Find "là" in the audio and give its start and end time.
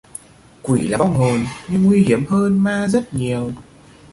0.87-0.97